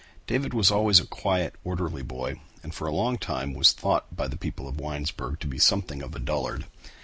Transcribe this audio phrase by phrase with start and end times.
[0.25, 4.27] David was always a quiet, orderly boy and for a long time was thought by
[4.27, 6.65] the people of Winesburg to be something of a dullard.